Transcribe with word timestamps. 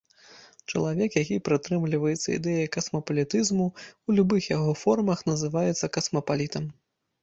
Чалавек, 0.71 1.17
які 1.23 1.37
прытрымліваецца 1.49 2.25
ідэі 2.37 2.65
касмапалітызму 2.77 3.65
ў 3.75 4.09
любых 4.19 4.43
яго 4.57 4.71
формах 4.85 5.27
называецца 5.35 5.95
касмапалітам. 5.97 6.63